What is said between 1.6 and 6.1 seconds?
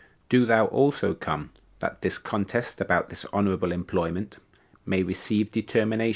that this contest about this honorable employment may receive determination.